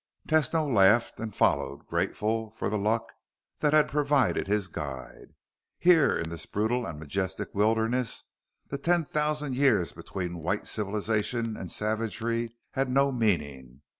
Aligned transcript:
Tesno 0.27 0.65
laughed 0.65 1.19
and 1.19 1.35
followed, 1.35 1.85
grateful 1.85 2.49
for 2.49 2.69
the 2.71 2.77
luck 2.79 3.13
that 3.59 3.71
had 3.71 3.87
provided 3.87 4.47
his 4.47 4.67
guide. 4.67 5.35
Here 5.77 6.17
in 6.17 6.29
this 6.29 6.47
brutal 6.47 6.87
and 6.87 6.97
majestic 6.99 7.53
wilderness 7.53 8.23
the 8.71 8.79
ten 8.79 9.03
thousand 9.05 9.53
years 9.55 9.91
between 9.91 10.39
white 10.41 10.65
civilization 10.65 11.55
and 11.55 11.71
savagery 11.71 12.55
had 12.71 12.89
no 12.89 13.11
meaning. 13.11 13.83